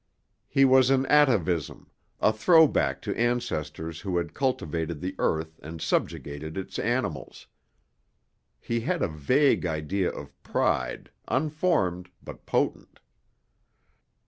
[0.47, 6.57] He was an atavism, a throwback to ancestors who had cultivated the earth and subjugated
[6.57, 7.45] its animals.
[8.59, 12.99] He had a vague idea of pride, unformed but potent.